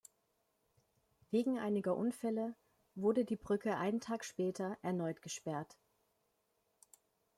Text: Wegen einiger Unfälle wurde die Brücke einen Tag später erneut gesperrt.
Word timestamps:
Wegen 1.29 1.59
einiger 1.59 1.95
Unfälle 1.95 2.55
wurde 2.95 3.23
die 3.23 3.35
Brücke 3.35 3.77
einen 3.77 3.99
Tag 4.01 4.25
später 4.25 4.75
erneut 4.81 5.21
gesperrt. 5.21 5.77